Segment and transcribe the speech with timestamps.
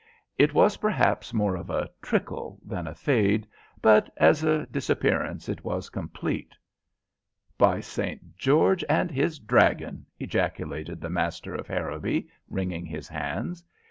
[0.35, 3.47] It was perhaps more of a trickle than a fade,
[3.83, 6.55] but as a disappearance it was complete.
[7.55, 8.35] "By St.
[8.35, 13.63] George and his Dragon!" ejaculated the master of Harrowby, wringing his hands.